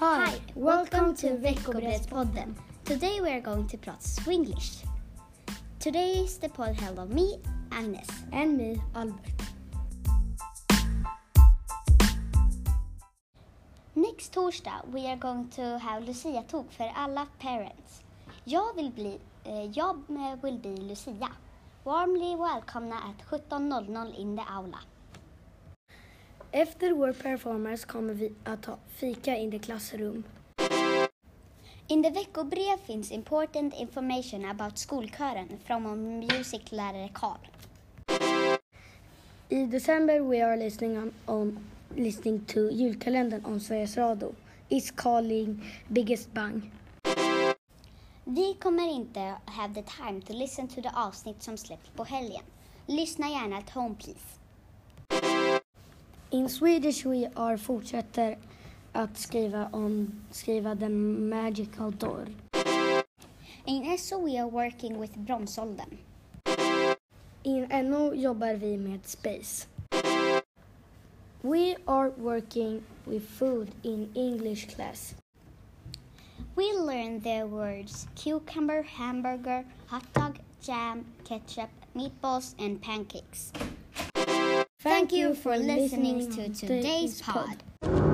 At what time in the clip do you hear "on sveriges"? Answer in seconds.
43.46-43.96